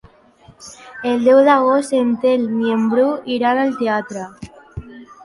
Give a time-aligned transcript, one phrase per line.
[1.09, 3.05] El deu d'agost en Telm i en Bru
[3.37, 4.25] iran al teatre.